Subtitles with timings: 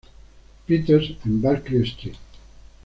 [0.65, 2.17] Peter’s, en Barclay Street.